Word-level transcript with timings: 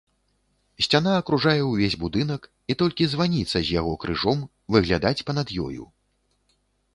Сцяна 0.83 1.11
акружае 1.21 1.59
ўвесь 1.71 1.95
будынак, 2.03 2.47
і 2.73 2.77
толькі 2.79 3.07
званіца 3.13 3.53
з 3.61 3.77
яго 3.79 3.93
крыжом 4.07 4.39
выглядаць 4.77 5.25
па-над 5.29 5.47
ёю. 5.67 5.83